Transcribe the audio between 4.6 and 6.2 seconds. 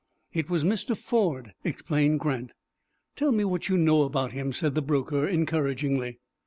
the broker, encouragingly.